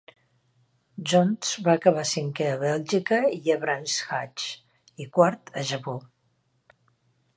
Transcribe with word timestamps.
Jones 1.11 1.51
va 1.67 1.75
acabar 1.79 2.05
cinquè 2.11 2.47
a 2.53 2.57
Bèlgica 2.63 3.19
i 3.37 3.53
a 3.57 3.61
Brands 3.67 3.99
Hatch, 4.17 4.49
i 5.07 5.11
quart 5.19 5.53
a 5.63 5.71
Japó. 5.75 5.99